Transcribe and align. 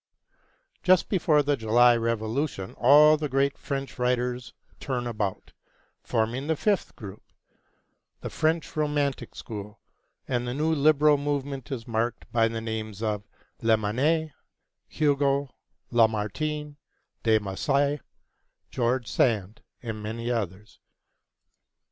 Just 0.81 1.09
before 1.09 1.43
the 1.43 1.55
July 1.55 1.95
Revolution 1.95 2.73
all 2.75 3.17
the 3.17 3.29
great 3.29 3.55
French 3.55 3.99
writers 3.99 4.51
turn 4.79 5.05
about, 5.05 5.53
forming 6.01 6.47
the 6.47 6.55
fifth 6.55 6.95
group, 6.95 7.21
the 8.21 8.31
French 8.31 8.75
romantic 8.75 9.35
school, 9.35 9.79
and 10.27 10.47
the 10.47 10.55
new 10.55 10.73
liberal 10.73 11.17
movement 11.19 11.71
is 11.71 11.87
marked 11.87 12.25
by 12.31 12.47
the 12.47 12.61
names 12.61 13.03
of 13.03 13.27
Lamennais, 13.61 14.31
Hugo, 14.87 15.53
Lamartine, 15.91 16.77
De 17.21 17.37
Musset, 17.37 18.01
George 18.71 19.05
Sand, 19.07 19.61
and 19.83 20.01
many 20.01 20.31
others. 20.31 20.79